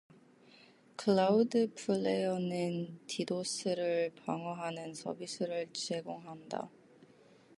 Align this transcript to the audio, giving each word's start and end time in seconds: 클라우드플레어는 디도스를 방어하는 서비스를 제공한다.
클라우드플레어는 0.97 3.01
디도스를 3.05 4.13
방어하는 4.25 4.95
서비스를 4.95 5.69
제공한다. 5.73 6.71